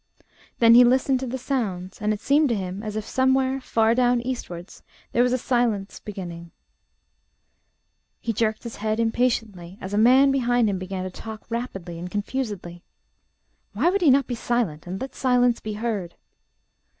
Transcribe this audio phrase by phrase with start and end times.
[0.57, 3.93] Then he listened to the sounds, and it seemed to him as if somewhere, far
[3.93, 4.81] down eastwards,
[5.11, 6.49] there was a silence beginning.
[8.19, 12.09] He jerked his head impatiently, as a man behind him began to talk rapidly and
[12.09, 12.81] confusedly.
[13.73, 16.15] Why would he not be silent, and let silence be heard?...